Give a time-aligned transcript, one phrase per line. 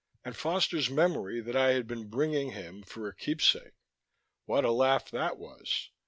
[0.25, 3.73] And Foster's memory that I had been bringing him for a keepsake:
[4.45, 5.91] what a laugh that was!